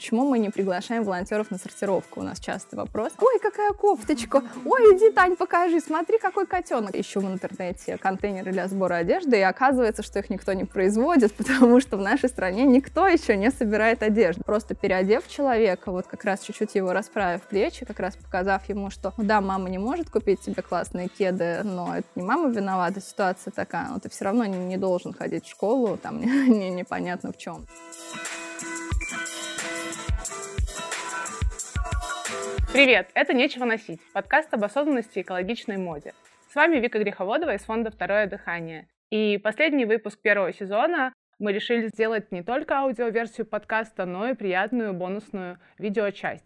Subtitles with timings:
[0.00, 2.20] почему мы не приглашаем волонтеров на сортировку?
[2.20, 3.12] У нас часто вопрос.
[3.20, 4.42] Ой, какая кофточка!
[4.64, 6.94] Ой, иди, Тань, покажи, смотри, какой котенок.
[6.94, 11.80] Ищу в интернете контейнеры для сбора одежды, и оказывается, что их никто не производит, потому
[11.80, 14.42] что в нашей стране никто еще не собирает одежду.
[14.42, 19.12] Просто переодев человека, вот как раз чуть-чуть его расправив плечи, как раз показав ему, что
[19.18, 23.50] ну да, мама не может купить тебе классные кеды, но это не мама виновата, ситуация
[23.50, 27.32] такая, но ты все равно не, не должен ходить в школу, там не, не, непонятно
[27.32, 27.66] в чем.
[32.72, 36.14] Привет, это «Нечего носить»— подкаст об осознанности и экологичной моде.
[36.52, 38.86] С вами Вика Греховодова из фонда «Второе дыхание».
[39.10, 44.94] И последний выпуск первого сезона мы решили сделать не только аудиоверсию подкаста, но и приятную
[44.94, 46.44] бонусную видеочасть.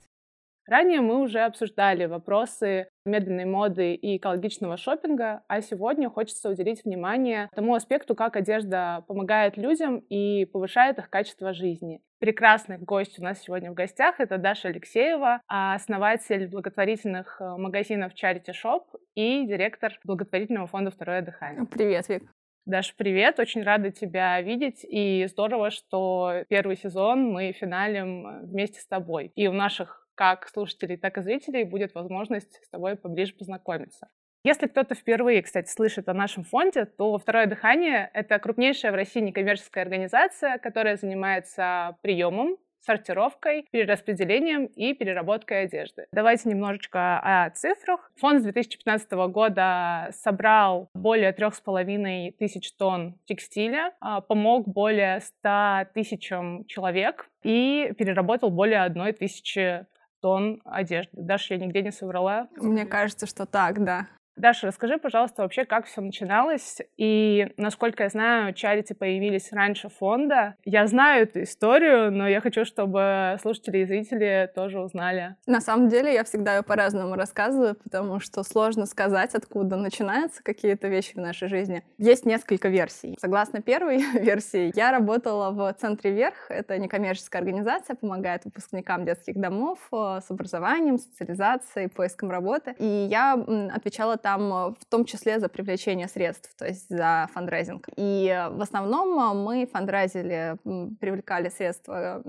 [0.66, 7.50] Ранее мы уже обсуждали вопросы медленной моды и экологичного шопинга, а сегодня хочется уделить внимание
[7.54, 12.00] тому аспекту, как одежда помогает людям и повышает их качество жизни.
[12.18, 18.52] Прекрасный гость у нас сегодня в гостях— это Даша Алексеева, основатель благотворительных э, магазинов Charity
[18.52, 18.84] Shop
[19.14, 21.66] и директор благотворительного фонда «Второе дыхание».
[21.66, 22.22] Привет, Вик.
[22.64, 23.38] Даша, привет!
[23.38, 29.32] Очень рада тебя видеть, и здорово, что первый сезон мы финалим э, вместе с тобой.
[29.34, 34.08] И у наших как слушателей, так и зрителей будет возможность с тобой поближе познакомиться.
[34.44, 39.20] Если кто-то впервые, кстати, слышит о нашем фонде, то «Второе дыхание»— это крупнейшая в России
[39.20, 46.06] некоммерческая организация, которая занимается приемом, сортировкой, перераспределением и переработкой одежды.
[46.12, 48.10] Давайте немножечко о цифрах.
[48.16, 55.20] Фонд с 2015 года собрал более трех с половиной тысяч тонн текстиля, а, помог более
[55.20, 59.86] 100 тысячам человек и переработал более одной тысячи
[60.24, 61.10] тонн одежды.
[61.20, 62.48] Даже я нигде не соврала.
[62.56, 64.06] Мне кажется, что так, да.
[64.36, 70.56] Даша, расскажи, пожалуйста, вообще, как все начиналось и, насколько я знаю, чарити появились раньше фонда.
[70.64, 75.36] Я знаю эту историю, но я хочу, чтобы слушатели и зрители тоже узнали.
[75.46, 80.88] На самом деле, я всегда ее по-разному рассказываю, потому что сложно сказать, откуда начинаются какие-то
[80.88, 81.84] вещи в нашей жизни.
[81.98, 83.16] Есть несколько версий.
[83.20, 86.50] Согласно первой версии, я работала в Центре Верх.
[86.50, 92.74] Это некоммерческая организация, помогает выпускникам детских домов э, с образованием, социализацией, поиском работы.
[92.80, 93.34] И я
[93.72, 97.88] отвечала там э, в том числе за привлечение средств, то есть за фандрайзинг.
[97.96, 100.56] И э, в основном э, мы фандрайзили,
[100.98, 102.22] привлекали средства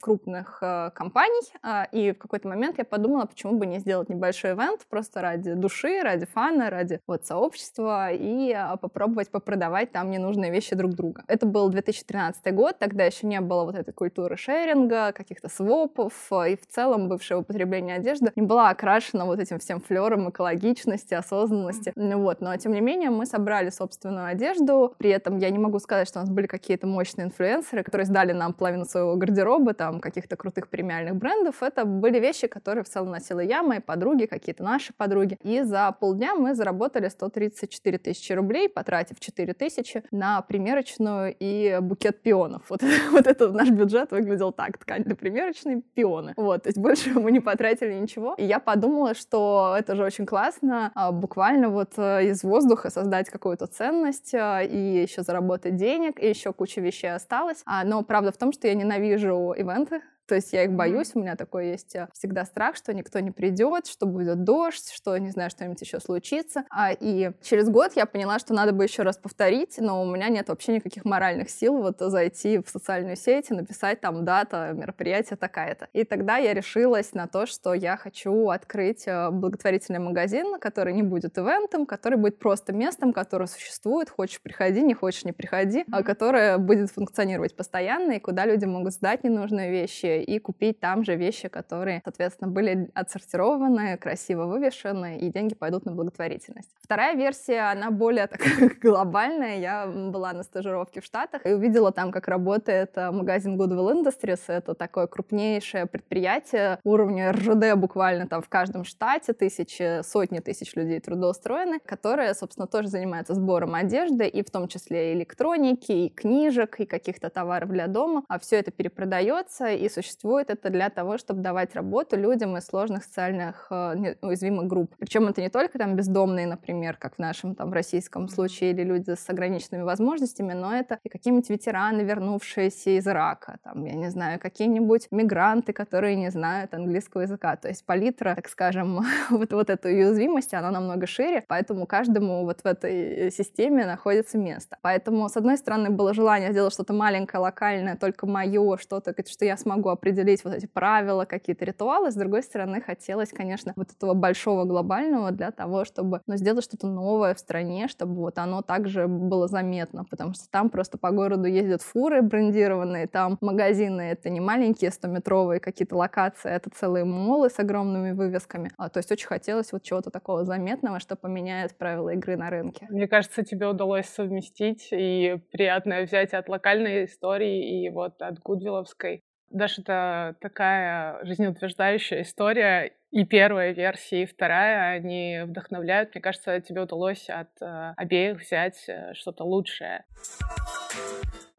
[0.00, 0.58] крупных
[0.94, 1.46] компаний,
[1.92, 6.00] и в какой-то момент я подумала, почему бы не сделать небольшой ивент просто ради души,
[6.02, 11.22] ради фана, ради вот сообщества и попробовать попродавать там ненужные вещи друг друга.
[11.28, 16.56] Это был 2013 год, тогда еще не было вот этой культуры шеринга, каких-то свопов, и
[16.56, 21.92] в целом бывшее употребление одежды не была окрашена вот этим всем флером экологичности, особенности осознанности.
[21.96, 24.94] Ну вот, но тем не менее мы собрали собственную одежду.
[24.98, 28.32] При этом я не могу сказать, что у нас были какие-то мощные инфлюенсеры, которые сдали
[28.32, 31.62] нам половину своего гардероба, там, каких-то крутых премиальных брендов.
[31.62, 35.38] Это были вещи, которые в целом носила я, мои подруги, какие-то наши подруги.
[35.42, 42.22] И за полдня мы заработали 134 тысячи рублей, потратив 4 тысячи на примерочную и букет
[42.22, 42.62] пионов.
[42.68, 42.82] Вот,
[43.12, 44.78] вот это наш бюджет выглядел так.
[44.78, 46.34] Ткань для примерочной, пионы.
[46.36, 48.34] Вот, то есть больше мы не потратили ничего.
[48.38, 53.30] И я подумала, что это же очень классно, а, буквально вот э, из воздуха создать
[53.30, 57.62] какую-то ценность э, и еще заработать денег, и еще куча вещей осталось.
[57.66, 61.20] А, но правда в том, что я ненавижу ивенты, то есть я их боюсь, у
[61.20, 65.30] меня такой есть э, всегда страх, что никто не придет, что будет дождь, что, не
[65.30, 66.64] знаю, что-нибудь еще случится.
[66.70, 70.28] А, и через год я поняла, что надо бы еще раз повторить, но у меня
[70.28, 75.36] нет вообще никаких моральных сил вот зайти в социальную сеть и написать там дата мероприятия
[75.36, 75.88] такая-то.
[75.92, 81.02] И тогда я решилась на то, что я хочу открыть э, благотворительный магазин, который не
[81.02, 86.02] будет ивентом, который будет просто местом, которое существует, хочешь приходи, не хочешь не приходи, а
[86.02, 91.16] которое будет функционировать постоянно и куда люди могут сдать ненужные вещи, и купить там же
[91.16, 96.70] вещи, которые, соответственно, были отсортированы, красиво вывешены, и деньги пойдут на благотворительность.
[96.80, 98.40] Вторая версия, она более так,
[98.80, 99.58] глобальная.
[99.58, 104.40] Я была на стажировке в Штатах и увидела там, как работает э, магазин Goodwill Industries.
[104.48, 111.00] Это такое крупнейшее предприятие уровня РЖД буквально там в каждом штате, тысячи, сотни тысяч людей
[111.00, 116.80] трудоустроены, которые, собственно, тоже занимаются сбором одежды, и в том числе и электроники, и книжек,
[116.80, 118.22] и каких-то товаров для дома.
[118.28, 122.66] А все это перепродается и существует существует это для того, чтобы давать работу людям из
[122.66, 124.94] сложных социальных э, уязвимых групп.
[124.98, 129.10] Причем это не только там бездомные, например, как в нашем там российском случае, или люди
[129.10, 134.38] с ограниченными возможностями, но это и какие-нибудь ветераны, вернувшиеся из Ирака, там, я не знаю,
[134.38, 137.56] какие-нибудь мигранты, которые не знают английского языка.
[137.56, 142.60] То есть палитра, так скажем, вот, вот этой уязвимости, она намного шире, поэтому каждому вот
[142.60, 144.78] в этой системе находится место.
[144.82, 149.56] Поэтому, с одной стороны, было желание сделать что-то маленькое, локальное, только мое, что-то, что я
[149.56, 152.10] смогу определить вот эти правила, какие-то ритуалы.
[152.10, 156.86] С другой стороны, хотелось, конечно, вот этого большого глобального для того, чтобы ну, сделать что-то
[156.86, 161.46] новое в стране, чтобы вот оно также было заметно, потому что там просто по городу
[161.46, 167.58] ездят фуры брендированные, там магазины— это не маленькие 100-метровые какие-то локации, это целые молы с
[167.58, 168.70] огромными вывесками.
[168.76, 172.86] А, то есть очень хотелось вот чего-то такого заметного, что поменяет правила игры на рынке.
[172.90, 179.22] Мне кажется, тебе удалось совместить и приятное взять от локальной истории и вот от Гудвилловской.
[179.50, 182.92] Даша, это такая жизнеутверждающая история.
[183.12, 186.14] И первая версия, и вторая, они вдохновляют.
[186.14, 190.04] Мне кажется, тебе удалось от э, обеих взять э, что-то лучшее.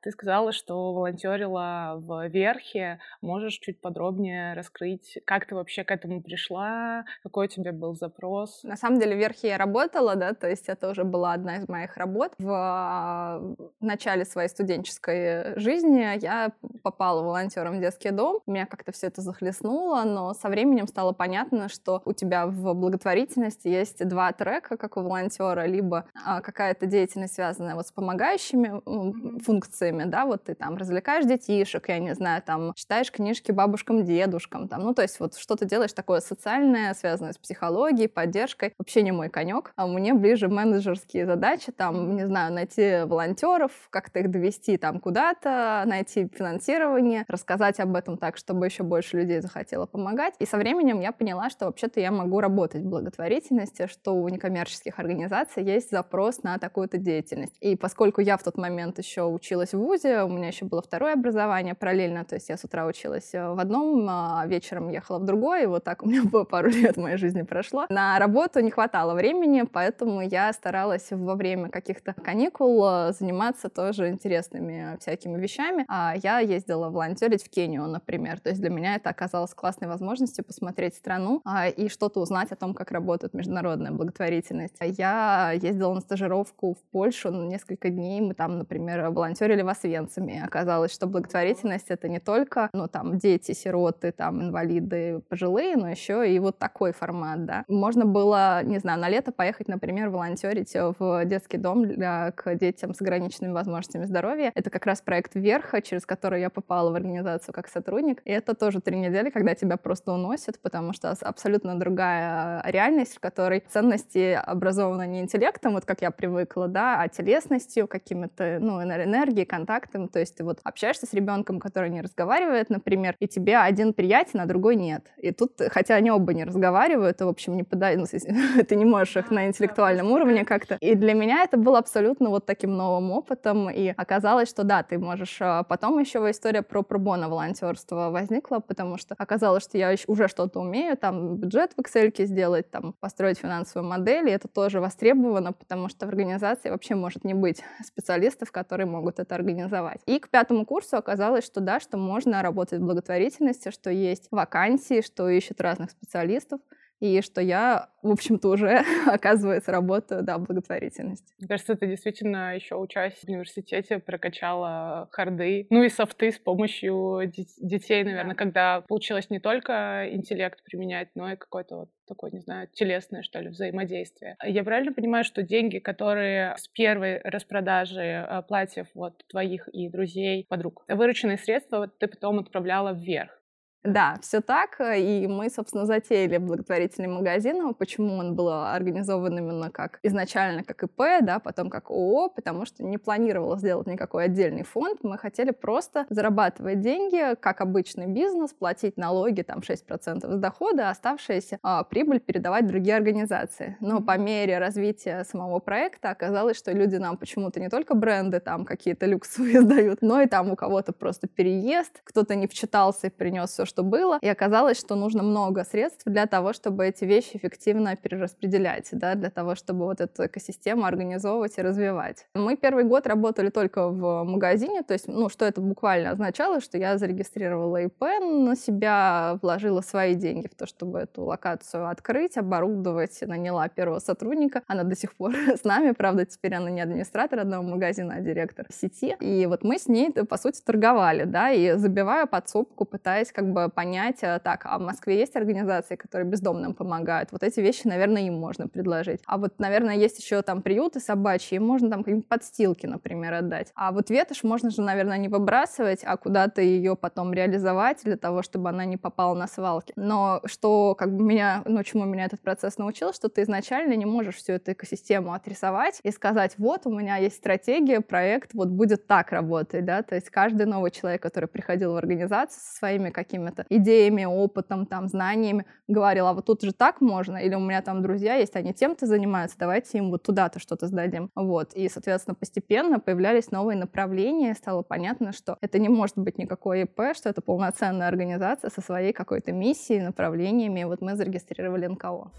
[0.08, 3.02] Ты сказала, что волонтерила в Верхе.
[3.20, 8.64] Можешь чуть подробнее раскрыть, как ты вообще к этому пришла, какой у тебя был запрос?
[8.64, 11.68] На самом деле в Верхе я работала, да, то есть это уже была одна из
[11.68, 12.32] моих работ.
[12.38, 13.42] В а,
[13.82, 18.40] начале своей студенческой жизни я попала волонтером в детский дом.
[18.48, 23.68] Меня как-то все это захлестнуло, но со временем стало понятно, что у тебя в благотворительности
[23.68, 29.97] есть два трека, как у волонтера, либо а, какая-то деятельность, связанная вот с помогающими функциями,
[29.98, 34.68] время, да, вот ты там развлекаешь детишек, я не знаю, там читаешь книжки бабушкам, дедушкам,
[34.68, 39.12] там, ну, то есть вот что-то делаешь такое социальное, связанное с психологией, поддержкой, вообще не
[39.12, 44.78] мой конек, а мне ближе менеджерские задачи, там, не знаю, найти волонтеров, как-то их довести
[44.78, 50.36] там куда-то, найти финансирование, рассказать об этом так, чтобы еще больше людей захотело помогать.
[50.40, 55.00] И со временем я поняла, что вообще-то я могу работать в благотворительности, что у некоммерческих
[55.00, 57.56] организаций есть запрос на такую-то деятельность.
[57.62, 61.14] И поскольку я в тот момент еще училась в вузе, у меня еще было второе
[61.14, 65.26] образование параллельно, то есть я с утра училась э, в одном, а вечером ехала в
[65.26, 67.86] другой, и вот так у меня было пару лет моей жизни прошло.
[67.90, 74.10] На работу не хватало времени, поэтому я старалась во время каких-то каникул э, заниматься тоже
[74.10, 75.86] интересными всякими вещами.
[75.88, 80.44] А я ездила волонтерить в Кению, например, то есть для меня это оказалось классной возможностью
[80.44, 84.78] посмотреть страну а, и что-то узнать о том, как работает международная благотворительность.
[84.82, 90.44] Я ездила на стажировку в Польшу на несколько дней, мы там, например, волонтерили в Освенциме.
[90.44, 96.34] Оказалось, что благотворительность— это не только, ну, там, дети, сироты, там, инвалиды, пожилые, но еще
[96.34, 97.66] и вот такой формат, да.
[97.68, 102.94] Можно было, не знаю, на лето поехать, например, волонтерить в детский дом для, к детям
[102.94, 104.52] с ограниченными возможностями здоровья.
[104.56, 108.22] Это как раз проект Верха, через который я попала в организацию как сотрудник.
[108.24, 113.20] И это тоже три недели, когда тебя просто уносят, потому что абсолютно другая реальность, в
[113.20, 119.46] которой ценности образованы не интеллектом, вот как я привыкла, да, а телесностью, какими-то, ну, энергией,
[119.58, 123.94] контактам, то есть ты вот общаешься с ребенком, который не разговаривает, например, и тебе один
[123.94, 125.12] приятен, а другой нет.
[125.18, 128.06] И тут, хотя они оба не разговаривают, то, в общем, не подай, ну,
[128.70, 130.78] ты не можешь их на интеллектуальном уровне как-то.
[130.80, 135.00] И для меня это было абсолютно вот таким новым опытом, и оказалось, что да, ты
[135.00, 135.38] можешь...
[135.42, 140.60] А, потом еще история про пробона волонтерство возникла, потому что оказалось, что я уже что-то
[140.60, 145.90] умею, там бюджет в Excel сделать, там построить финансовую модель, и это тоже востребовано, потому
[145.90, 150.02] что в организации вообще может не быть специалистов, которые могут это организовать организовать.
[150.06, 155.02] И к пятому курсу оказалось, что да, что можно работать в благотворительности, что есть вакансии,
[155.02, 156.60] что ищут разных специалистов
[157.00, 161.34] и что я, в общем-то, уже, оказывается, работаю, да, в благотворительности.
[161.40, 167.22] Мне кажется, ты действительно еще учась в университете прокачала харды, ну и софты с помощью
[167.58, 168.38] детей, наверное, да.
[168.38, 173.40] когда получилось не только интеллект применять, но и какой-то вот такое, не знаю, телесное, что
[173.40, 174.38] ли, взаимодействие.
[174.44, 180.46] Я правильно понимаю, что деньги, которые с первой распродажи э, платьев вот твоих и друзей,
[180.50, 183.37] подруг, вырученные средства ты потом отправляла вверх?
[183.84, 184.80] Да, все так.
[184.80, 187.74] Э, и мы, собственно, затеяли благотворительный магазин.
[187.74, 192.84] Почему он был организован именно как изначально как ИП, да, потом как ООО, потому что
[192.84, 195.00] не планировалось сделать никакой отдельный фонд.
[195.04, 200.92] Мы хотели просто зарабатывать деньги, как обычный бизнес, платить налоги, там 6% с дохода, а
[200.92, 203.78] оставшаяся а, прибыль передавать другие организации.
[203.80, 208.66] Но по мере развития самого проекта оказалось, что люди нам почему-то не только бренды там
[208.66, 213.52] какие-то люксовые сдают, но и там у кого-то просто переезд, кто-то не вчитался и принес
[213.52, 214.18] все, что было.
[214.22, 219.30] И оказалось, что нужно много средств для того, чтобы эти вещи эффективно перераспределять, да, для
[219.30, 222.26] того, чтобы вот эту экосистему организовывать и развивать.
[222.34, 226.78] Мы первый год работали только в магазине, то есть, ну, что это буквально означало, что
[226.78, 233.22] я зарегистрировала ИП на себя, вложила свои деньги в то, чтобы эту локацию открыть, оборудовать,
[233.22, 234.64] наняла первого сотрудника.
[234.68, 238.66] Она до сих пор с нами, правда, теперь она не администратор одного магазина, а директор
[238.70, 239.16] сети.
[239.20, 243.57] И вот мы с ней, по сути, торговали, да, и забивая подсобку, пытаясь как бы
[243.66, 247.88] бы понять, э, так, а в Москве есть организации, которые бездомным помогают, вот эти вещи,
[247.88, 249.22] наверное, им можно предложить.
[249.26, 253.72] А вот, наверное, есть еще там приюты собачьи, им можно там какие-нибудь подстилки, например, отдать.
[253.76, 258.42] А вот ветошь можно же, наверное, не выбрасывать, а куда-то ее потом реализовать для того,
[258.42, 259.94] чтобы она не попала на свалки.
[259.96, 264.06] Но что как бы меня, ну, чему меня этот процесс научил, что ты изначально не
[264.06, 269.08] можешь всю эту экосистему отрисовать и сказать, вот, у меня есть стратегия, проект, вот будет
[269.08, 273.10] так работать, да, то есть каждый новый человек, который приходил в организацию со своими
[273.48, 277.82] какими-то идеями, опытом, там, знаниями, говорил, а вот тут же так можно, или у меня
[277.82, 281.30] там друзья есть, они тем-то занимаются, давайте им вот туда-то что-то сдадим.
[281.36, 286.82] Вот, и, соответственно, постепенно появлялись новые направления, стало понятно, что это не может быть никакой
[286.82, 290.82] ИП, что это полноценная организация со своей какой-то миссией, направлениями.
[290.82, 292.32] И вот мы зарегистрировали НКО.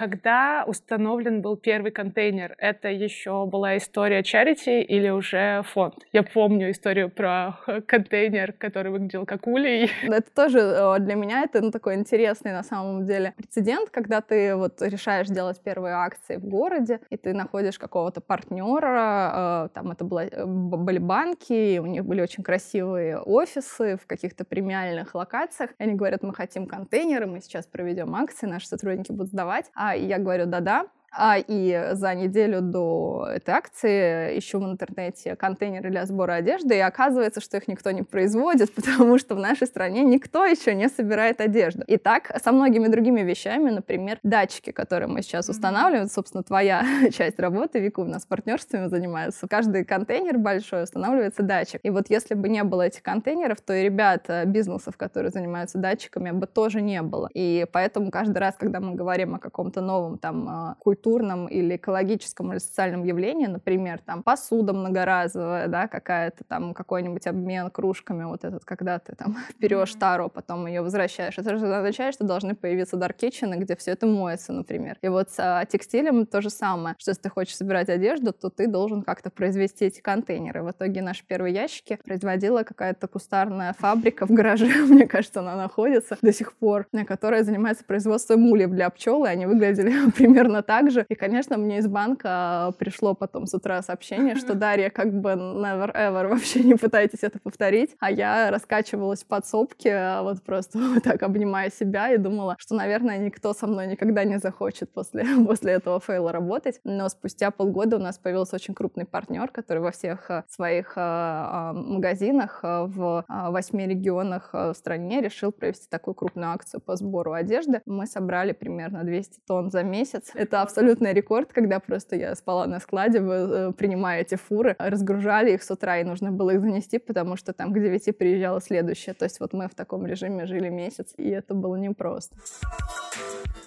[0.00, 5.96] Когда установлен был первый контейнер, это еще была история charity или уже фонд?
[6.10, 9.90] Я помню историю про контейнер, который выглядел как улей.
[10.02, 14.56] Это тоже э, для меня это ну, такой интересный на самом деле прецедент, когда ты
[14.56, 20.04] вот решаешь делать первые акции в городе, и ты находишь какого-то партнера, э, там это
[20.06, 25.72] было, э, были банки, у них были очень красивые офисы в каких-то премиальных локациях.
[25.76, 29.70] Они говорят, мы хотим контейнеры, мы сейчас проведем акции, наши сотрудники будут сдавать.
[29.74, 35.34] А и я говорю, да-да, а, и за неделю до этой акции ищу в интернете
[35.34, 39.66] контейнеры для сбора одежды, и оказывается, что их никто не производит, потому что в нашей
[39.66, 41.82] стране никто еще не собирает одежду.
[41.86, 47.40] И так со многими другими вещами, например, датчики, которые мы сейчас устанавливаем, собственно, твоя часть
[47.40, 49.48] работы, Вика у нас партнерствами занимается.
[49.48, 51.80] Каждый контейнер большой устанавливается датчик.
[51.82, 56.30] И вот если бы не было этих контейнеров, то и ребят бизнесов, которые занимаются датчиками,
[56.30, 57.28] бы тоже не было.
[57.34, 62.52] И поэтому каждый раз, когда мы говорим о каком-то новом там культуре, культурном или экологическом
[62.52, 68.64] или социальном явлении, например, там посуда многоразовая, да, какая-то там какой-нибудь обмен кружками, вот этот,
[68.64, 71.38] когда ты там берешь тару, потом ее возвращаешь.
[71.38, 74.98] Это же означает, что должны появиться даркетчины, где все это моется, например.
[75.02, 78.50] И вот с а, текстилем то же самое, что если ты хочешь собирать одежду, то
[78.50, 80.62] ты должен как-то произвести эти контейнеры.
[80.62, 86.18] В итоге наши первые ящики производила какая-то кустарная фабрика в гараже, мне кажется, она находится
[86.20, 91.06] до сих пор, которая занимается производством ульев для пчел, и они выглядели примерно так же.
[91.08, 95.94] И, конечно, мне из банка пришло потом с утра сообщение, что Дарья, как бы never
[95.94, 97.96] ever, вообще не пытайтесь это повторить.
[98.00, 103.18] А я раскачивалась в подсобке, вот просто вот так обнимая себя и думала, что, наверное,
[103.18, 106.80] никто со мной никогда не захочет после, после этого фейла работать.
[106.84, 111.00] Но спустя полгода у нас появился очень крупный партнер, который во всех э, своих э,
[111.00, 117.82] а, магазинах в восьми регионах в стране решил провести такую крупную акцию по сбору одежды.
[117.86, 120.30] Мы собрали примерно 200 тонн за месяц.
[120.34, 125.52] Это абсолютно абсолютный рекорд, когда просто я спала на складе, э, принимая эти фуры, разгружали
[125.52, 129.12] их с утра, и нужно было их занести, потому что там к 9 приезжала следующая.
[129.12, 132.36] То есть вот мы в таком режиме жили месяц, и это было непросто.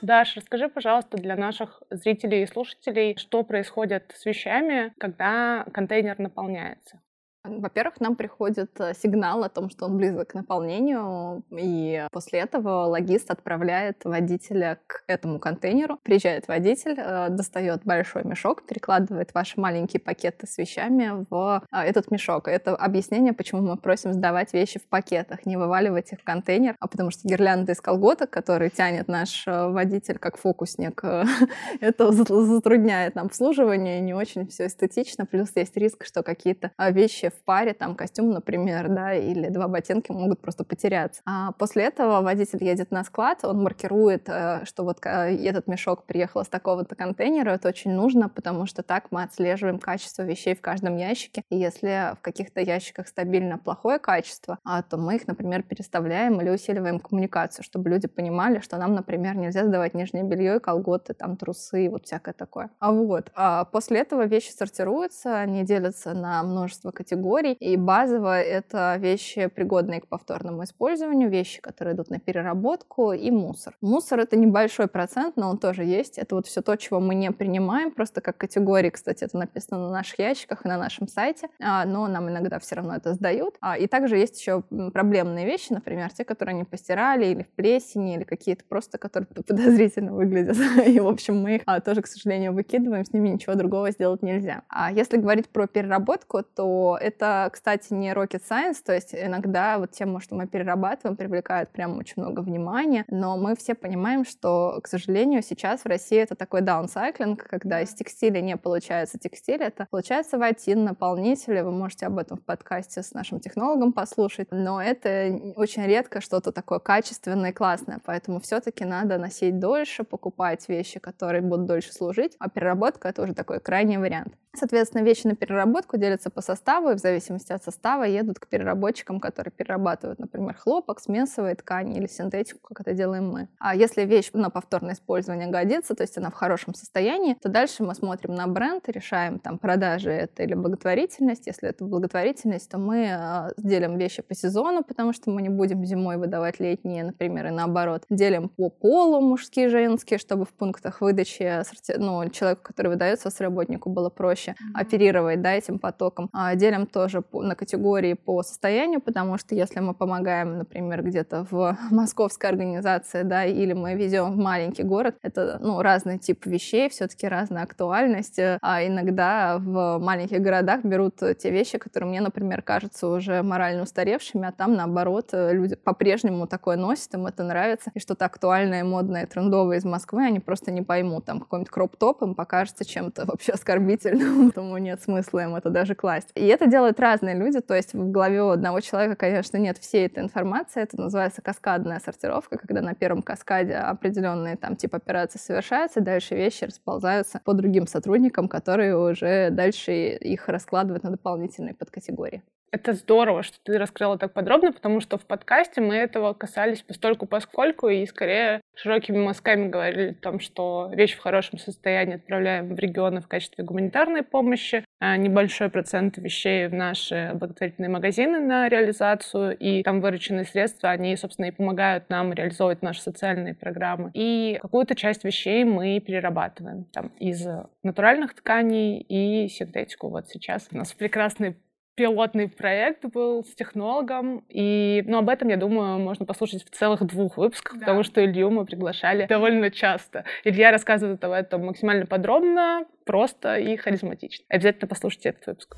[0.01, 6.99] Даш, расскажи, пожалуйста, для наших зрителей и слушателей, что происходит с вещами, когда контейнер наполняется?
[7.45, 12.85] Во-первых, нам приходит э, сигнал о том, что он близок к наполнению, и после этого
[12.85, 15.99] логист отправляет водителя к этому контейнеру.
[16.03, 22.11] Приезжает водитель, э, достает большой мешок, перекладывает ваши маленькие пакеты с вещами в э, этот
[22.11, 22.47] мешок.
[22.47, 26.87] Это объяснение, почему мы просим сдавать вещи в пакетах, не вываливать их в контейнер, а
[26.87, 31.03] потому что гирлянда из колготок, который тянет наш водитель как фокусник,
[31.81, 37.43] это затрудняет нам обслуживание, не очень все эстетично, плюс есть риск, что какие-то вещи в
[37.43, 41.21] паре, там костюм, например, да, или два ботинки могут просто потеряться.
[41.25, 46.05] А после этого водитель едет на склад, он маркирует, э, что вот э, этот мешок
[46.05, 50.61] приехал из такого-то контейнера, это очень нужно, потому что так мы отслеживаем качество вещей в
[50.61, 51.43] каждом ящике.
[51.49, 56.49] И если в каких-то ящиках стабильно плохое качество, а, то мы их, например, переставляем или
[56.49, 61.37] усиливаем коммуникацию, чтобы люди понимали, что нам, например, нельзя сдавать нижнее белье и колготы, там
[61.37, 62.69] трусы, вот всякое такое.
[62.79, 67.53] А вот, а после этого вещи сортируются, они делятся на множество категорий, категорий.
[67.53, 73.75] И базово это вещи, пригодные к повторному использованию, вещи, которые идут на переработку, и мусор.
[73.81, 76.17] Мусор— это небольшой процент, но он тоже есть.
[76.17, 79.91] Это вот все то, чего мы не принимаем, просто как категории, кстати, это написано на
[79.91, 83.55] наших ящиках и на нашем сайте, а, но нам иногда все равно это сдают.
[83.61, 84.61] А, и также есть еще
[84.93, 90.13] проблемные вещи, например, те, которые не постирали или в плесени, или какие-то просто, которые подозрительно
[90.13, 90.57] выглядят.
[90.87, 94.21] И, в общем, мы их а, тоже, к сожалению, выкидываем, с ними ничего другого сделать
[94.21, 94.63] нельзя.
[94.67, 99.77] А если говорить про переработку, то это это, кстати, не rocket science, то есть иногда
[99.77, 104.79] вот тема, что мы перерабатываем, привлекает прям очень много внимания, но мы все понимаем, что,
[104.83, 109.87] к сожалению, сейчас в России это такой даунсайклинг, когда из текстиля не получается текстиль, это
[109.89, 115.39] получается ватин, наполнители, вы можете об этом в подкасте с нашим технологом послушать, но это
[115.55, 121.41] очень редко что-то такое качественное и классное, поэтому все-таки надо носить дольше, покупать вещи, которые
[121.41, 124.33] будут дольше служить, а переработка— это уже такой крайний вариант.
[124.55, 129.19] Соответственно, вещи на переработку делятся по составу, и в зависимости от состава едут к переработчикам,
[129.19, 133.47] которые перерабатывают, например, хлопок, смесовые ткани или синтетику, как это делаем мы.
[133.57, 137.83] А если вещь на повторное использование годится, то есть она в хорошем состоянии, то дальше
[137.83, 141.47] мы смотрим на бренд решаем, там, продажи это или благотворительность.
[141.47, 145.83] Если это благотворительность, то мы э, делим вещи по сезону, потому что мы не будем
[145.83, 148.03] зимой выдавать летние, например, и наоборот.
[148.11, 151.63] Делим по полу мужские, женские, чтобы в пунктах выдачи
[151.97, 154.81] ну, человеку, который выдается с работнику, было проще проще mm-hmm.
[154.81, 156.29] оперировать да, этим потоком.
[156.33, 161.45] А делим тоже по, на категории по состоянию, потому что если мы помогаем, например, где-то
[161.49, 166.89] в московской организации, да, или мы везем в маленький город, это ну, разный тип вещей,
[166.89, 168.39] все-таки разная актуальность.
[168.61, 174.47] А иногда в маленьких городах берут те вещи, которые мне, например, кажутся уже морально устаревшими,
[174.47, 179.77] а там, наоборот, люди по-прежнему такое носят, им это нравится, и что-то актуальное, модное, трендовое
[179.77, 181.25] из Москвы они просто не поймут.
[181.25, 186.31] Там какой-нибудь кроп-топ им покажется чем-то вообще оскорбительным, поэтому нет смысла им это даже класть.
[186.35, 190.07] И это делают разные люди, то есть в голове у одного человека, конечно, нет всей
[190.07, 196.01] этой информации, это называется каскадная сортировка, когда на первом каскаде определенные там тип операции совершаются,
[196.01, 202.43] дальше вещи расползаются по другим сотрудникам, которые уже дальше их раскладывают на дополнительные подкатегории.
[202.73, 207.27] Это здорово, что ты раскрыла так подробно, потому что в подкасте мы этого касались постольку
[207.27, 212.79] поскольку и скорее широкими мазками говорили о том, что вещь в хорошем состоянии отправляем в
[212.79, 219.55] регионы в качестве гуманитарной помощи, а небольшой процент вещей в наши благотворительные магазины на реализацию,
[219.55, 224.09] и там вырученные средства, они, собственно, и помогают нам реализовывать наши социальные программы.
[224.15, 227.45] И какую-то часть вещей мы перерабатываем там из
[227.83, 230.09] натуральных тканей и синтетику.
[230.09, 231.55] Вот сейчас у нас прекрасный
[231.95, 237.03] пилотный проект был с технологом, и ну, об этом, я думаю, можно послушать в целых
[237.05, 237.79] двух выпусках, да.
[237.81, 240.25] потому что Илью мы приглашали довольно часто.
[240.43, 244.45] Илья рассказывает об этом максимально подробно, просто и харизматично.
[244.49, 245.77] Обязательно послушайте этот выпуск.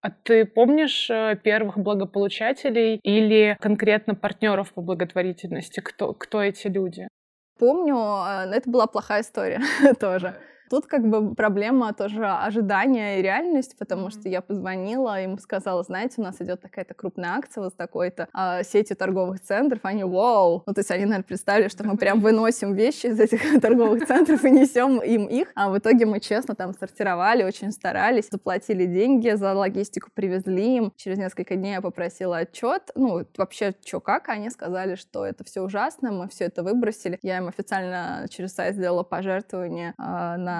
[0.00, 5.80] А ты помнишь э, первых благополучателей или конкретно партнеров по благотворительности?
[5.80, 7.08] Кто, кто эти люди?
[7.58, 9.60] Помню, э, это была плохая история
[10.00, 10.36] тоже.
[10.68, 16.14] Тут как бы проблема тоже ожидания и реальность, потому что я позвонила, им сказала, знаете,
[16.18, 19.80] у нас идет такая-то крупная акция вот с такой-то а, сетью торговых центров.
[19.82, 20.62] Они, вау!
[20.66, 24.44] Ну, то есть они, наверное, представили, что мы прям выносим вещи из этих торговых центров
[24.44, 25.52] и несем им их.
[25.54, 30.92] А в итоге мы честно там сортировали, очень старались, заплатили деньги, за логистику привезли им.
[30.96, 32.90] Через несколько дней я попросила отчет.
[32.94, 34.28] Ну, вообще, что как?
[34.28, 37.18] Они сказали, что это все ужасно, мы все это выбросили.
[37.22, 40.57] Я им официально через сайт сделала пожертвование а, на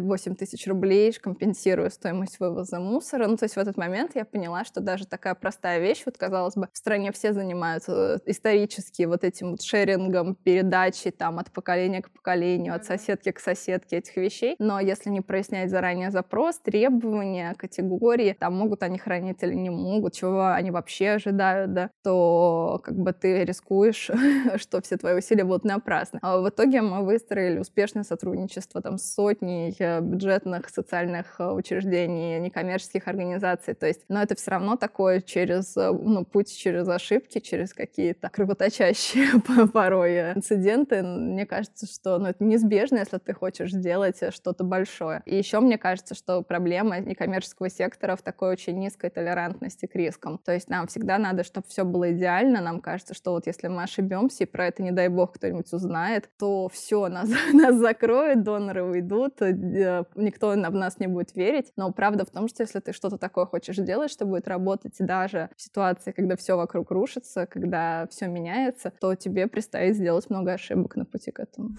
[0.00, 3.26] 8 э, тысяч рублей, компенсируя стоимость вывоза мусора.
[3.26, 6.54] Ну, то есть в этот момент я поняла, что даже такая простая вещь, вот, казалось
[6.54, 12.10] бы, в стране все занимаются исторически вот этим вот шерингом, передачей там от поколения к
[12.10, 14.56] поколению, от соседки к соседке этих вещей.
[14.58, 20.14] Но если не прояснять заранее запрос, требования, категории, там могут они хранить или не могут,
[20.14, 24.10] чего они вообще ожидают, да, то как бы ты рискуешь,
[24.56, 26.18] что все твои усилия будут напрасны.
[26.22, 32.38] А в итоге мы выстроили успешное сотрудничество там с сотней э, бюджетных социальных э, учреждений,
[32.38, 33.74] некоммерческих организаций.
[33.74, 38.28] То есть, но это все равно такое через, э, ну, путь через ошибки, через какие-то
[38.28, 39.40] кровоточащие
[39.72, 41.02] порой инциденты.
[41.02, 45.22] Мне кажется, что ну, это неизбежно, если ты хочешь сделать что-то большое.
[45.26, 50.38] И еще мне кажется, что проблема некоммерческого сектора в такой очень низкой толерантности к рискам.
[50.38, 52.60] То есть нам всегда надо, чтобы все было идеально.
[52.60, 56.30] Нам кажется, что вот если мы ошибемся, и про это, не дай бог, кто-нибудь узнает,
[56.38, 61.72] то все, нас, нас закроют, доноры уйдут, э, никто в нас не будет верить.
[61.76, 65.50] Но правда в том, что если ты что-то такое хочешь делать, что будет работать даже
[65.56, 70.96] в ситуации, когда все вокруг рушится, когда все меняется, то тебе предстоит сделать много ошибок
[70.96, 71.70] на пути к этому.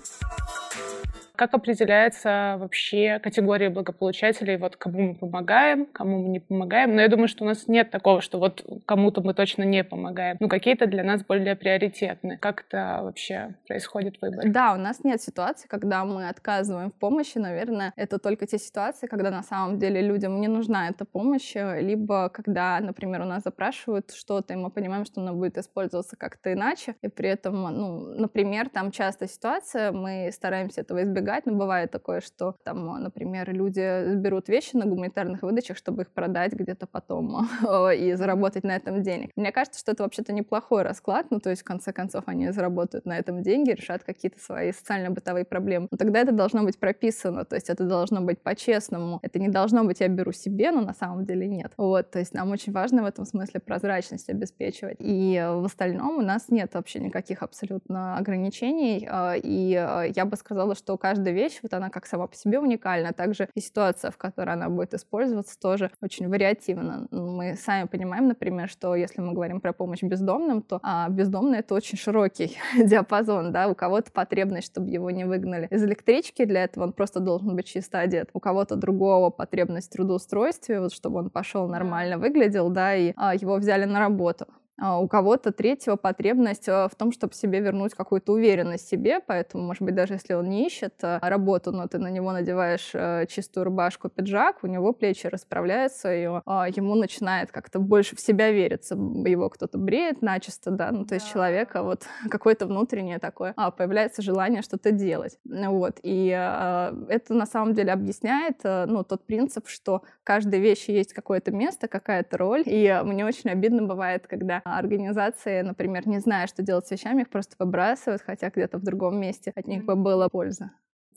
[1.39, 6.93] Как определяется вообще категория благополучателей, вот кому мы помогаем, кому мы не помогаем?
[6.93, 10.35] Но я думаю, что у нас нет такого, что вот кому-то мы точно не помогаем.
[10.41, 12.37] Ну, какие-то для нас более приоритетны.
[12.37, 14.49] Как это вообще происходит выбор?
[14.49, 17.08] Да, у нас нет ситуации, когда мы отказываем в помощи.
[17.09, 22.29] Наверное, это только те ситуации, когда на самом деле людям не нужна эта помощь, либо
[22.29, 26.95] когда, например, у нас запрашивают что-то, и мы понимаем, что оно будет использоваться как-то иначе,
[27.01, 32.21] и при этом, ну, например, там часто ситуация, мы стараемся этого избегать, но бывает такое,
[32.21, 37.47] что там, например, люди берут вещи на гуманитарных выдачах, чтобы их продать где-то потом
[37.95, 39.31] и заработать на этом денег.
[39.35, 43.05] Мне кажется, что это вообще-то неплохой расклад, ну, то есть, в конце концов, они заработают
[43.05, 45.87] на этом деньги, решат какие-то свои социально-бытовые проблемы.
[45.91, 49.19] Но тогда это должно быть прописано, то есть это должно быть по-честному.
[49.21, 51.71] Это не должно быть «я беру себе», но на самом деле нет.
[51.77, 54.97] Вот, то есть нам очень важно в этом смысле прозрачность обеспечивать.
[54.99, 59.07] И в остальном у нас нет вообще никаких абсолютно ограничений.
[59.09, 62.59] А, и а, я бы сказала, что каждая вещь, вот она как сама по себе
[62.59, 63.13] уникальна.
[63.13, 67.07] Также и ситуация, в которой она будет использоваться, тоже очень вариативна.
[67.11, 71.75] Мы сами понимаем, например, что если мы говорим про помощь бездомным, то а, бездомный— это
[71.75, 73.51] очень широкий диапазон.
[73.51, 73.67] Да?
[73.67, 77.67] У кого-то потребность, чтобы его не выгнали из электрички, для этого он просто должен быть
[77.67, 78.29] чисто одет.
[78.33, 83.35] У кого-то другого потребность в трудоустройстве, вот, чтобы он пошел нормально выглядел, да, и а,
[83.35, 84.47] его взяли на работу.
[84.81, 89.19] А, у кого-то третьего потребность э, в том, чтобы себе вернуть какую-то уверенность в себе,
[89.19, 92.91] поэтому, может быть, даже если он не ищет э, работу, но ты на него надеваешь
[93.29, 98.51] чистую рубашку, пиджак, у него плечи расправляются, и а, ему начинает как-то больше в себя
[98.51, 98.95] вериться.
[98.95, 104.21] Его кто-то бреет начисто, да, ну, то есть человека вот какое-то внутреннее такое, а, появляется
[104.21, 105.37] желание что-то делать.
[105.45, 111.51] Вот, и это на самом деле объясняет, ну, тот принцип, что каждой вещи есть какое-то
[111.51, 116.87] место, какая-то роль, и мне очень обидно бывает, когда организации, например, не зная, что делать
[116.87, 120.71] с вещами, их просто выбрасывают, хотя где-то в другом месте от них бы было польза.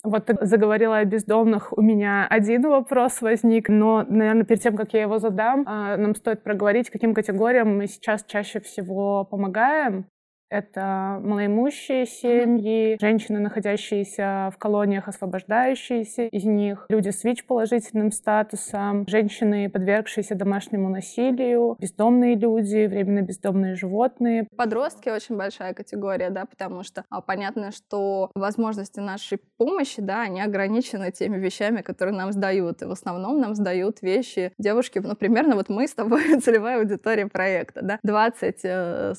[0.05, 1.77] Вот ты заговорила о бездомных.
[1.77, 6.17] У меня один вопрос возник, но, наверное, перед тем, как я его задам, а, нам
[6.17, 10.07] стоит проговорить, каким категориям мы сейчас чаще всего помогаем.
[10.53, 19.71] Это малоимущие семьи, женщины, находящиеся в колониях, освобождающиеся из них, люди с ВИЧ-положительным статусом, женщины,
[19.71, 24.47] подвергшиеся домашнему насилию, бездомные люди, временно бездомные животные.
[24.55, 30.43] Подростки очень большая категория, да, потому что а, понятно, что возможности нашей помощи, да, они
[30.43, 32.83] ограничены теми вещами, которые нам сдают.
[32.83, 37.27] И в основном нам сдают вещи девушки, ну, примерно вот мы с тобой целевая аудитория
[37.27, 39.17] проекта, да, 20-45,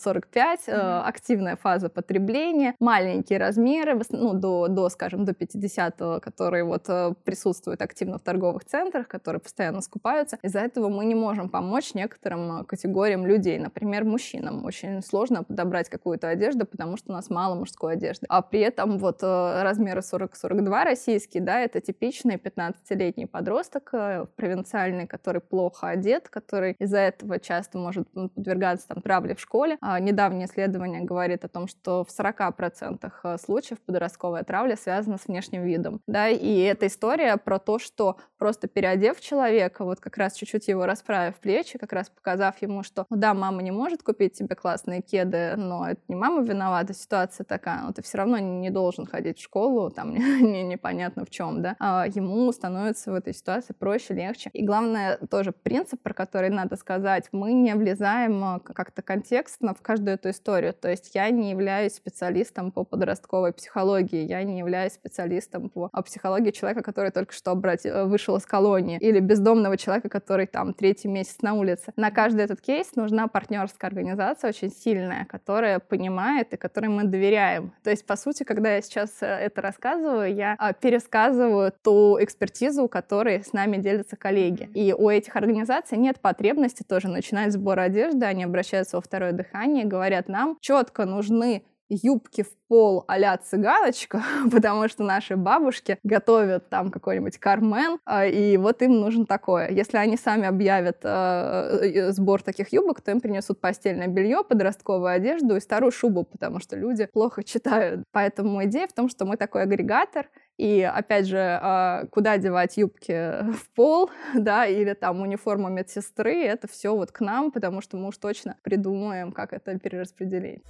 [0.68, 7.14] mm-hmm активная фаза потребления, маленькие размеры, ну, до, до скажем, до 50 которые вот э,
[7.24, 10.38] присутствуют активно в торговых центрах, которые постоянно скупаются.
[10.42, 13.58] Из-за этого мы не можем помочь некоторым э, категориям людей.
[13.58, 18.26] Например, мужчинам очень сложно подобрать какую-то одежду, потому что у нас мало мужской одежды.
[18.28, 23.92] А при этом вот э, размеры 40-42 российские, да, это типичный 15-летний подросток
[24.36, 29.78] провинциальный, который плохо одет, который из-за этого часто может подвергаться там травле в школе.
[29.80, 35.28] А недавнее исследование говорит о том, что в 40% э, случаев подростковая травля связана с
[35.28, 36.02] внешним видом.
[36.08, 40.86] Да, и эта история про то, что просто переодев человека, вот как раз чуть-чуть его
[40.86, 45.02] расправив плечи, как раз показав ему, что ну да, мама не может купить тебе классные
[45.02, 49.38] кеды, но это не мама виновата, ситуация такая, но ты все равно не должен ходить
[49.38, 54.14] в школу, там не, непонятно в чем, да, а ему становится в этой ситуации проще,
[54.14, 54.50] легче.
[54.54, 59.82] И главное, тоже принцип, про который надо сказать, мы не влезаем э, как-то контекстно в
[59.82, 64.94] каждую эту историю, то есть я не являюсь специалистом по подростковой психологии, я не являюсь
[64.94, 70.48] специалистом по психологии человека, который только что э, вышел из колонии, или бездомного человека, который
[70.48, 71.92] там третий месяц на улице.
[71.96, 77.74] На каждый этот кейс нужна партнерская организация очень сильная, которая понимает и которой мы доверяем.
[77.84, 82.88] То есть, по сути, когда я сейчас э, это рассказываю, я а, пересказываю ту экспертизу,
[82.88, 84.70] которой с нами делятся коллеги.
[84.74, 89.86] И у этих организаций нет потребности тоже начинать сбор одежды, они обращаются во второе дыхание,
[89.86, 96.70] говорят нам, что четко нужны юбки в пол а цыганочка, потому что наши бабушки готовят
[96.70, 99.70] там какой-нибудь кармен, а, и вот им нужно такое.
[99.70, 105.56] Если они сами объявят э, сбор таких юбок, то им принесут постельное белье, подростковую одежду
[105.56, 108.04] и старую шубу, потому что люди плохо читают.
[108.12, 113.44] Поэтому идея в том, что мы такой агрегатор, и опять же, э, куда девать юбки
[113.54, 118.10] в пол, да, или там униформу медсестры, это все вот к нам, потому что мы
[118.10, 120.62] уж точно придумаем, как это перераспределить.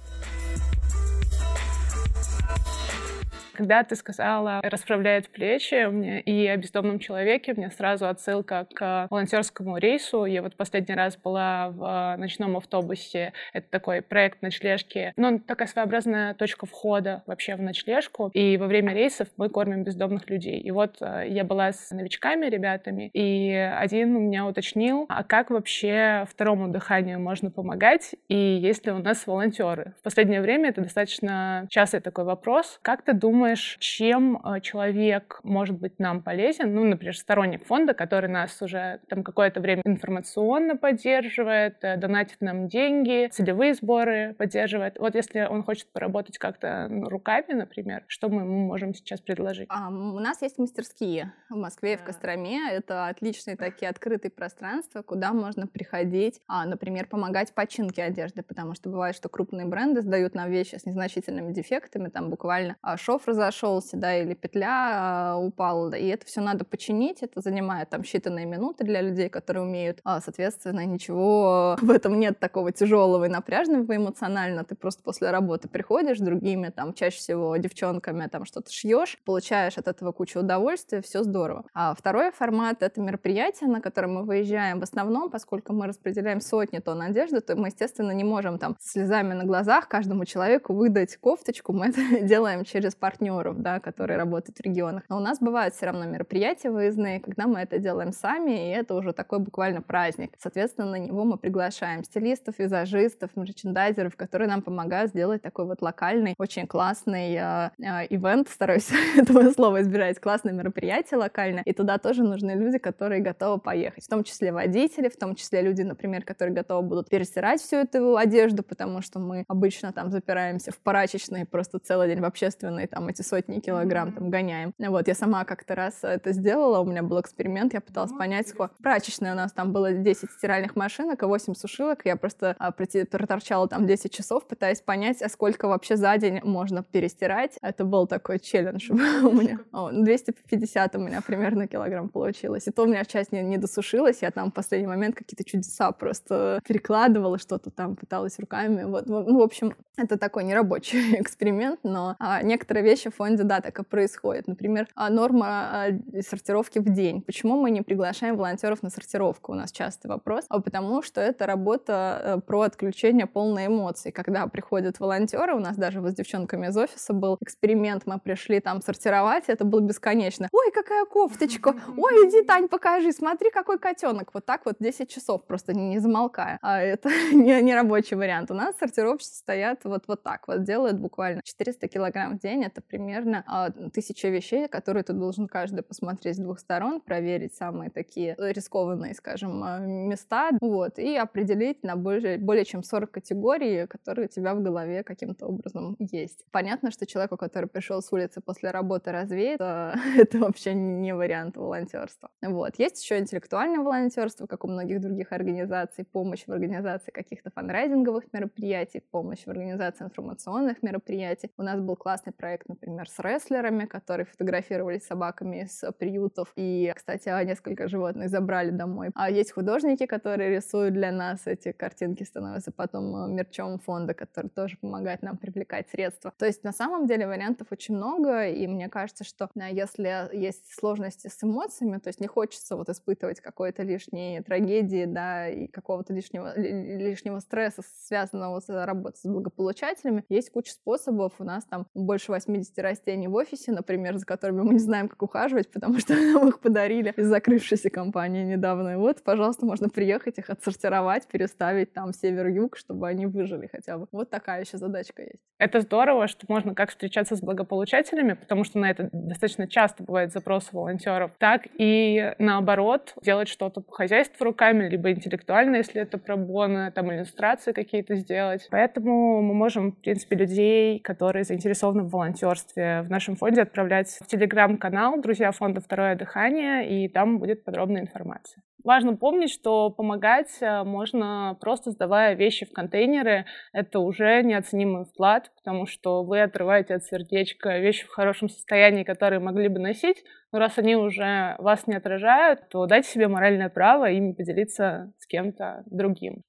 [3.54, 9.78] Когда ты сказала «расправляет плечи» мне и о бездомном человеке, меня сразу отсылка к волонтерскому
[9.78, 10.24] рейсу.
[10.24, 13.32] Я вот последний раз была в ночном автобусе.
[13.52, 15.12] Это такой проект ночлежки.
[15.16, 18.30] Ну, такая своеобразная точка входа вообще в ночлежку.
[18.34, 20.58] И во время рейсов мы кормим бездомных людей.
[20.58, 25.50] И вот э, я была с новичками, ребятами, и один у меня уточнил, а как
[25.50, 29.94] вообще второму дыханию можно помогать, и есть ли у нас волонтеры?
[30.00, 32.80] В последнее время это достаточно частый такой вопрос.
[32.82, 36.74] Как ты думаешь, думаешь, чем э, человек может быть нам полезен?
[36.74, 42.68] Ну, например, сторонник фонда, который нас уже там какое-то время информационно поддерживает, э, донатит нам
[42.68, 44.98] деньги, целевые сборы поддерживает.
[44.98, 49.66] Вот если он хочет поработать как-то ну, руками, например, что мы ему можем сейчас предложить?
[49.68, 52.70] А, у нас есть мастерские в Москве и в Костроме.
[52.70, 58.88] Это отличные такие открытые пространства, куда можно приходить, а, например, помогать починке одежды, потому что
[58.88, 63.96] бывает, что крупные бренды сдают нам вещи с незначительными дефектами, там буквально а, шов разошелся,
[63.96, 68.84] да, или петля а, упала, и это все надо починить, это занимает там считанные минуты
[68.84, 74.64] для людей, которые умеют, а, соответственно, ничего в этом нет такого тяжелого и напряженного эмоционально,
[74.64, 79.88] ты просто после работы приходишь другими, там, чаще всего девчонками, там, что-то шьешь, получаешь от
[79.88, 81.64] этого кучу удовольствия, все здорово.
[81.74, 84.80] А второй формат— это мероприятие, на котором мы выезжаем.
[84.80, 89.34] В основном, поскольку мы распределяем сотни тонн одежды, то мы, естественно, не можем там слезами
[89.34, 94.60] на глазах каждому человеку выдать кофточку, мы это делаем через партнеров, да, которые работают в
[94.60, 95.02] регионах.
[95.08, 98.94] Но у нас бывают все равно мероприятия выездные, когда мы это делаем сами, и это
[98.94, 100.32] уже такой буквально праздник.
[100.38, 106.34] Соответственно, на него мы приглашаем стилистов, визажистов, мерчендайзеров, которые нам помогают сделать такой вот локальный,
[106.38, 107.70] очень классный э,
[108.10, 113.58] э, стараюсь этого слова избирать, классное мероприятие локальное, и туда тоже нужны люди, которые готовы
[113.58, 117.76] поехать, в том числе водители, в том числе люди, например, которые готовы будут перестирать всю
[117.76, 122.86] эту одежду, потому что мы обычно там запираемся в прачечной просто целый день в общественной,
[122.86, 124.74] там эти сотни килограмм там гоняем.
[124.78, 128.74] Вот, я сама как-то раз это сделала, у меня был эксперимент, я пыталась понять, сколько...
[128.82, 133.68] Прачечная у нас там было 10 стиральных машинок и 8 сушилок, я просто а, проторчала
[133.68, 137.58] там 10 часов, пытаясь понять, а сколько вообще за день можно перестирать.
[137.62, 138.94] Это был такой челлендж у
[139.30, 139.60] меня.
[139.72, 142.66] 250 у меня примерно килограмм получилось.
[142.66, 145.92] И то у меня часть не, не досушилась, я там в последний момент какие-то чудеса
[145.92, 148.84] просто перекладывала, что-то там пыталась руками.
[148.84, 153.60] Вот, ну, в общем, это такой нерабочий эксперимент, но а, некоторые вещи в фонде, да,
[153.60, 154.46] так и происходят.
[154.46, 155.86] Например, а, норма а,
[156.22, 157.22] сортировки в день.
[157.22, 159.52] Почему мы не приглашаем волонтеров на сортировку?
[159.52, 160.44] У нас частый вопрос.
[160.48, 164.12] А потому что это работа а, про отключение полной эмоций.
[164.12, 168.60] Когда приходят волонтеры, у нас даже вот с девчонками из офиса был эксперимент, мы пришли
[168.60, 170.48] там сортировать, это было бесконечно.
[170.52, 171.74] Ой, какая кофточка!
[171.96, 174.30] Ой, иди, Тань, покажи, смотри, какой котенок.
[174.34, 176.58] Вот так вот 10 часов просто не замолкая.
[176.62, 178.50] А это не, не рабочий вариант.
[178.50, 182.64] У нас сортировщицы стоят вот, вот так вот, делают буквально 400 килограмм в день.
[182.64, 187.90] Это примерно а, тысяча вещей, которые ты должен каждый посмотреть с двух сторон, проверить самые
[187.90, 194.26] такие рискованные, скажем, а, места, вот, и определить на более, более чем 40 категорий, которые
[194.26, 196.44] у тебя в голове каким-то образом есть.
[196.52, 199.60] Понятно, что человеку, который пришел с улицы после работы развеет,
[200.16, 202.30] это вообще не вариант волонтерства.
[202.42, 202.74] Вот.
[202.78, 209.02] Есть еще интеллектуальное волонтерство, как у многих других организаций, помощь в организации каких-то фанрайзинговых мероприятий,
[209.10, 211.50] помощь в организации информационных мероприятий.
[211.58, 216.52] У нас был классный проект, например, с рестлерами, которые фотографировались с собаками из приютов.
[216.56, 219.10] И, кстати, несколько животных забрали домой.
[219.14, 224.48] А есть художники, которые рисуют для нас эти картинки, становятся потом э, мерчом фонда, который
[224.48, 226.32] тоже помогает нам привлекать средства.
[226.36, 231.28] То есть на самом деле вариантов очень много, и мне кажется, что если есть сложности
[231.28, 236.58] с эмоциями, то есть не хочется вот испытывать какой-то лишней трагедии, да, и какого-то лишнего,
[236.58, 241.34] лишнего стресса, связанного с работой с благополучателями, есть куча способов.
[241.38, 245.22] У нас там больше 80 растений в офисе, например, за которыми мы не знаем, как
[245.22, 248.94] ухаживать, потому что нам их подарили из закрывшейся компании недавно.
[248.94, 254.06] И вот, пожалуйста, можно приехать их отсортировать, переставить там север-юг, чтобы они выжили хотя бы.
[254.12, 255.42] Вот такая еще задачка есть.
[255.58, 260.32] Это здорово, что можно как встречаться с благополучателями, потому что на это достаточно часто бывает
[260.32, 266.90] запрос волонтеров, так и наоборот делать что-то по хозяйству руками, либо интеллектуально, если это пробоны,
[266.92, 268.66] там иллюстрации какие-то сделать.
[268.70, 274.26] Поэтому мы можем, в принципе, людей, которые заинтересованы в волонтерстве в нашем фонде, отправлять в
[274.26, 278.62] телеграм-канал «Друзья фонда «Второе дыхание», и там будет подробная информация.
[278.84, 283.46] Важно помнить, что помогать э, можно просто сдавая вещи в контейнеры.
[283.72, 289.40] Это уже неоценимый вклад, потому что вы отрываете от сердечка вещи в хорошем состоянии, которые
[289.40, 290.22] могли бы носить.
[290.52, 295.26] Но раз они уже вас не отражают, то дайте себе моральное право ими поделиться с
[295.26, 296.42] кем-то другим.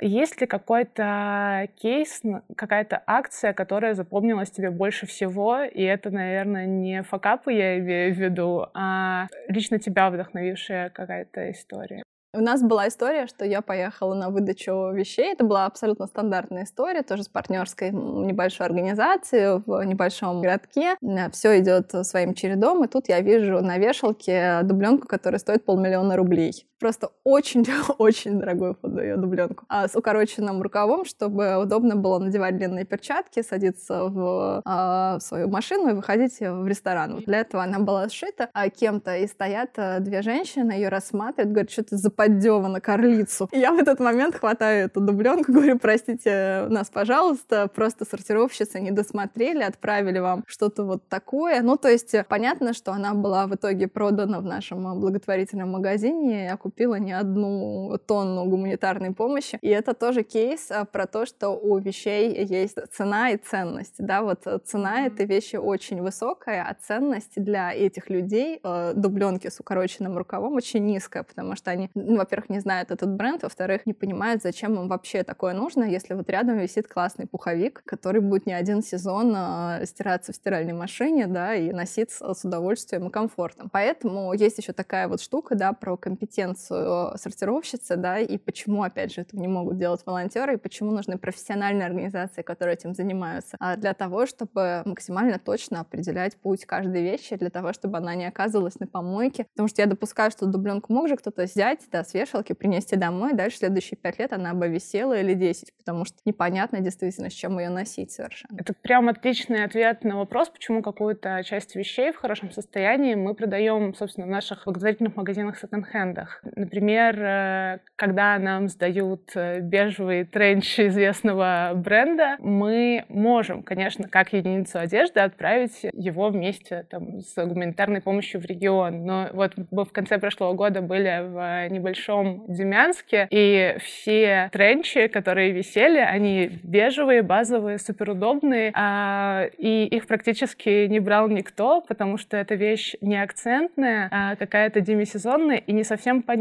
[0.00, 2.22] Есть ли какой-то кейс,
[2.56, 5.62] какая-то акция, которая запомнилась тебе больше всего?
[5.62, 12.02] И это, наверное, не факапы я имею в виду, а лично тебя вдохновившая какая-то история.
[12.32, 15.32] У нас была история, что я поехала на выдачу вещей.
[15.32, 20.94] Это была абсолютно стандартная история, тоже с партнерской небольшой организацией в небольшом городке.
[21.32, 26.66] Все идет своим чередом, и тут я вижу на вешалке дубленку, которая стоит полмиллиона рублей.
[26.80, 29.64] Просто очень-очень дорогую дубленку.
[29.68, 35.90] А с укороченным рукавом, чтобы удобно было надевать длинные перчатки, садиться в, а, свою машину
[35.90, 37.18] и выходить в ресторан.
[37.26, 41.70] Для этого она была сшита а кем-то, и стоят а, две женщины, ее рассматривают, говорят,
[41.70, 43.48] что ты западева на карлицу.
[43.52, 48.90] И я в этот момент хватаю эту дубленку, говорю, простите нас, пожалуйста, просто сортировщицы не
[48.90, 51.60] досмотрели, отправили вам что-то вот такое.
[51.62, 56.48] Ну, то есть понятно, что она была в итоге продана в нашем благотворительном магазине.
[56.70, 59.58] Купила не одну тонну гуманитарной помощи.
[59.60, 63.96] И это тоже кейс а, про то, что у вещей есть цена и ценность.
[63.98, 69.58] Да, вот цена этой вещи очень высокая, а ценность для этих людей э, дубленки с
[69.58, 73.92] укороченным рукавом очень низкая, потому что они, ну, во-первых, не знают этот бренд, во-вторых, не
[73.92, 78.52] понимают, зачем им вообще такое нужно, если вот рядом висит классный пуховик, который будет не
[78.52, 83.68] один сезон э, стираться в стиральной машине, да, и носиться с удовольствием и комфортом.
[83.72, 89.22] Поэтому есть еще такая вот штука, да, про компетенцию сортировщицы, да, и почему, опять же,
[89.22, 93.94] этого не могут делать волонтеры, и почему нужны профессиональные организации, которые этим занимаются, а для
[93.94, 98.86] того, чтобы максимально точно определять путь каждой вещи, для того, чтобы она не оказывалась на
[98.86, 99.46] помойке.
[99.54, 103.32] Потому что я допускаю, что дубленку мог же кто-то взять, да, с вешалки, принести домой,
[103.32, 107.58] дальше следующие пять лет она бы висела или десять, потому что непонятно действительно, с чем
[107.58, 108.58] ее носить совершенно.
[108.58, 113.94] Это прям отличный ответ на вопрос, почему какую-то часть вещей в хорошем состоянии мы продаем,
[113.94, 116.42] собственно, в наших благотворительных магазинах секонд-хендах.
[116.56, 124.78] Например, э, когда нам сдают э, бежевый тренч известного бренда, мы можем, конечно, как единицу
[124.78, 129.04] одежды отправить его вместе там, с гуманитарной помощью в регион.
[129.04, 135.52] Но вот мы в конце прошлого года были в небольшом Демянске, и все тренчи, которые
[135.52, 142.54] висели, они бежевые, базовые, суперудобные, а, и их практически не брал никто, потому что эта
[142.54, 146.39] вещь не акцентная, а какая-то демисезонная и не совсем понятная.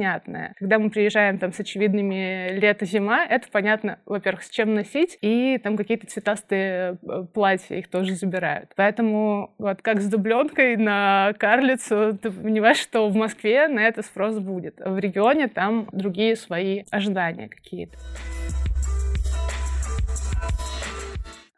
[0.57, 5.77] Когда мы приезжаем там с очевидными лето-зима, это понятно, во-первых, с чем носить, и там
[5.77, 8.71] какие-то цветастые э, платья их тоже забирают.
[8.75, 14.39] Поэтому вот как с дубленкой на карлицу, ты понимаешь, что в Москве на это спрос
[14.39, 14.79] будет.
[14.79, 17.97] В регионе там другие свои ожидания какие-то.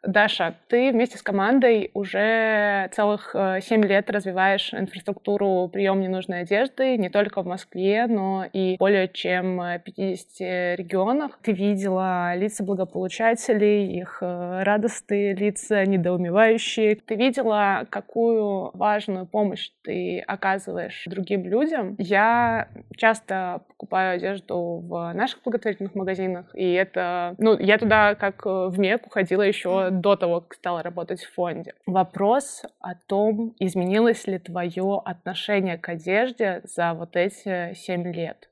[0.02, 6.96] Даша, ты вместе с командой уже целых э, семь лет развиваешь инфраструктуру прием ненужной одежды
[6.96, 11.38] не только в Москве, но и более чем 50 регионах.
[11.42, 16.96] Ты видела лица благополучателей, их э, радостные лица, недоумевающие.
[16.96, 21.94] Ты видела, какую важную помощь ты оказываешь другим людям.
[21.98, 27.36] Я часто покупаю одежду в наших благотворительных магазинах, и это...
[27.38, 31.74] Ну, я туда как в Мекку ходила еще до того, как стала работать в фонде.
[31.86, 38.48] Вопрос о том, изменилось ли твое отношение к одежде за вот эти семь лет.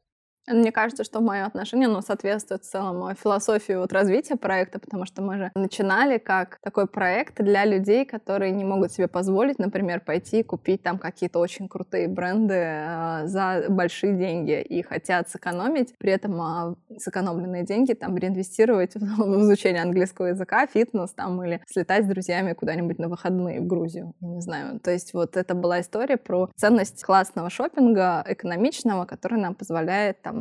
[0.51, 5.23] Мне кажется, что мое отношение, ну, соответствует в целом философии вот развития проекта, потому что
[5.23, 10.43] мы же начинали как такой проект для людей, которые не могут себе позволить, например, пойти
[10.43, 16.41] купить там какие-то очень крутые бренды э, за большие деньги и хотят сэкономить, при этом
[16.41, 22.55] э, сэкономленные деньги там реинвестировать в изучение английского языка, фитнес там или слетать с друзьями
[22.55, 24.81] куда-нибудь на выходные в Грузию, не знаю.
[24.81, 30.40] То есть вот это была история про ценность классного шопинга, экономичного, который нам позволяет там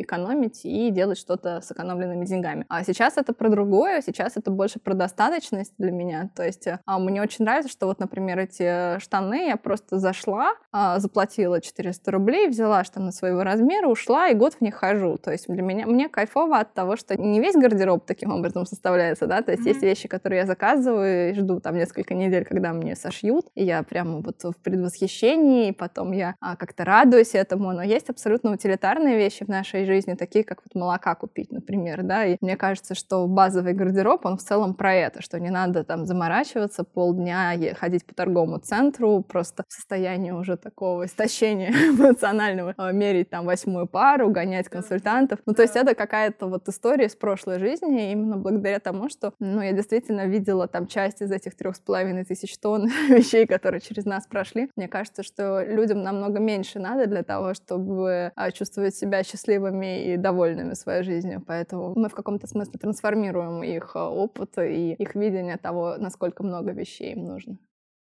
[0.00, 2.64] экономить и делать что-то с экономленными деньгами.
[2.68, 6.30] А сейчас это про другое, сейчас это больше про достаточность для меня.
[6.34, 10.98] То есть а, мне очень нравится, что вот, например, эти штаны я просто зашла, а,
[10.98, 15.18] заплатила 400 рублей, взяла штаны своего размера, ушла и год в них хожу.
[15.18, 19.26] То есть для меня, мне кайфово от того, что не весь гардероб таким образом составляется,
[19.26, 19.68] да, то есть mm-hmm.
[19.68, 23.82] есть вещи, которые я заказываю и жду там несколько недель, когда мне сошьют, и я
[23.82, 29.13] прямо вот в предвосхищении, и потом я а, как-то радуюсь этому, но есть абсолютно утилитарные
[29.16, 33.26] вещи в нашей жизни, такие как вот молока купить, например, да, и мне кажется, что
[33.26, 38.14] базовый гардероб, он в целом про это, что не надо там заморачиваться полдня, ходить по
[38.14, 44.68] торговому центру, просто в состоянии уже такого истощения эмоционального, а, мерить там восьмую пару, гонять
[44.68, 45.40] консультантов.
[45.46, 49.60] Ну, то есть это какая-то вот история из прошлой жизни, именно благодаря тому, что, ну,
[49.60, 54.04] я действительно видела там часть из этих трех с половиной тысяч тонн вещей, которые через
[54.04, 54.70] нас прошли.
[54.76, 60.16] Мне кажется, что людям намного меньше надо для того, чтобы а, чувствовать себя счастливыми и
[60.16, 61.42] довольными своей жизнью.
[61.46, 66.72] Поэтому мы в каком-то смысле трансформируем их э, опыт и их видение того, насколько много
[66.72, 67.58] вещей им нужно.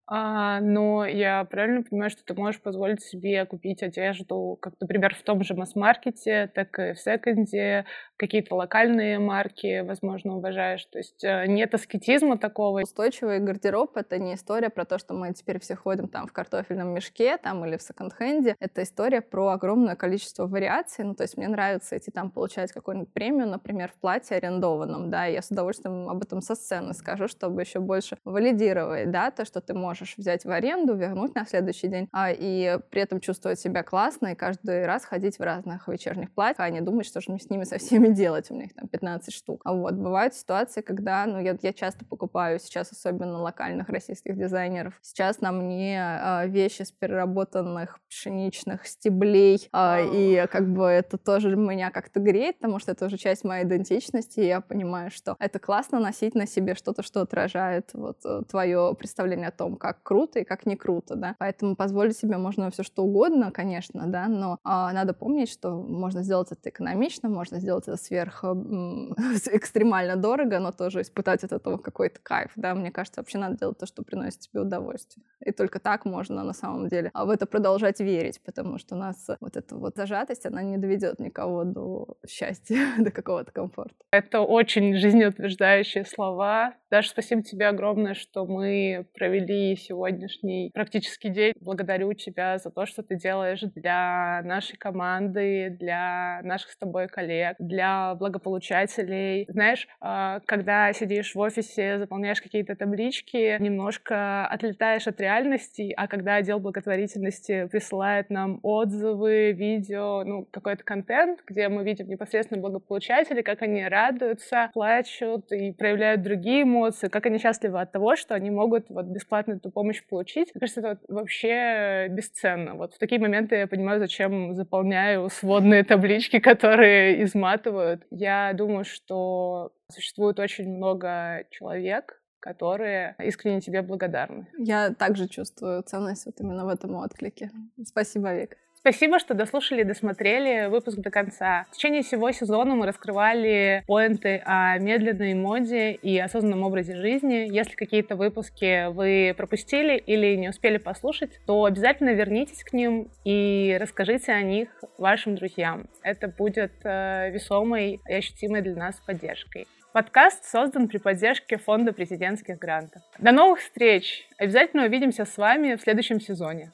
[0.09, 5.23] А, но я правильно понимаю, что ты можешь позволить себе купить одежду, как, например, в
[5.23, 10.85] том же масс-маркете, так и в секонде, какие-то локальные марки, возможно, уважаешь.
[10.87, 12.83] То есть э, нет аскетизма такого.
[12.83, 16.95] Устойчивый гардероб— это не история про то, что мы теперь все ходим там в картофельном
[16.95, 18.55] мешке там или в секонд-хенде.
[18.61, 21.05] Это история про огромное количество вариаций.
[21.05, 25.27] Ну, то есть мне нравится идти там получать какую-нибудь премию, например, в платье арендованном, да,
[25.27, 29.45] и я с удовольствием об этом со сцены скажу, чтобы еще больше валидировать, да, то,
[29.45, 33.61] что ты можешь взять в аренду, вернуть на следующий день, а, и при этом чувствовать
[33.61, 37.31] себя классно и каждый раз ходить в разных вечерних платьях, а не думать, что же
[37.31, 39.63] мне с ними со всеми делать, у меня их там 15 штук.
[39.65, 44.95] А вот бывают ситуации, когда, ну, я, я часто покупаю сейчас особенно локальных российских дизайнеров.
[45.03, 51.57] Сейчас на мне э, вещи с переработанных пшеничных стеблей, э, и как бы это тоже
[51.57, 55.59] меня как-то греет, потому что это уже часть моей идентичности, и я понимаю, что это
[55.59, 60.41] классно носить на себе что-то, что отражает вот э, твое представление о том, как круто
[60.41, 61.37] и как не круто, да.
[61.39, 66.23] Поэтому позволить себе можно все что угодно, конечно, да, но э, надо помнить, что можно
[66.23, 72.21] сделать это экономично, можно сделать это сверх экстремально дорого, но тоже испытать от этого какой-то
[72.23, 72.75] кайф, да.
[72.75, 75.25] Мне кажется, вообще надо делать то, что приносит тебе удовольствие.
[75.45, 78.99] И только так можно на самом деле а в это продолжать верить, потому что у
[78.99, 83.95] нас вот эта вот зажатость, она не доведет никого до счастья, до какого-то комфорта.
[84.11, 86.75] Это очень жизнеутверждающие слова.
[86.91, 91.53] Даша, спасибо тебе огромное, что мы провели сегодняшний практический день.
[91.61, 97.57] Благодарю тебя за то, что ты делаешь для нашей команды, для наших с тобой коллег,
[97.59, 99.47] для благополучателей.
[99.49, 106.37] Знаешь, а, когда сидишь в офисе, заполняешь какие-то таблички, немножко отлетаешь от реальности, а когда
[106.37, 113.63] отдел благотворительности присылает нам отзывы, видео, ну, какой-то контент, где мы видим непосредственно благополучателей, как
[113.63, 118.89] они радуются, плачут и проявляют другие эмоции, как они счастливы от того, что они могут
[118.89, 120.55] вот бесплатно эту помощь получить.
[120.55, 122.75] Мне кажется, это вообще бесценно.
[122.75, 128.07] Вот в такие моменты я понимаю, зачем заполняю сводные таблички, которые изматывают.
[128.11, 134.47] Я думаю, что существует очень много человек, которые искренне тебе благодарны.
[134.59, 137.51] Я также чувствую ценность вот именно в этом отклике.
[137.85, 138.57] Спасибо, Вик.
[138.87, 141.67] Спасибо, что дослушали и досмотрели выпуск до конца.
[141.73, 147.53] В течение всего сезона мы раскрывали поинты о медленной моде и осознанном образе жизни.
[147.53, 153.77] Если какие-то выпуски вы пропустили или не успели послушать, то обязательно вернитесь к ним и
[153.81, 154.69] расскажите о них
[154.99, 155.89] вашим друзьям.
[156.05, 159.67] Это будет э, весомой и ощутимой для нас поддержкой.
[159.95, 163.03] Подкаст создан при поддержке Фонда президентских грантов.
[163.19, 164.29] До новых встреч!
[164.39, 166.71] Обязательно увидимся с вами в следующем сезоне.